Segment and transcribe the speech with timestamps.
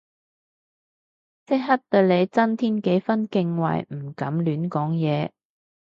[1.45, 5.29] 即刻對你增添幾分敬畏唔敢亂講嘢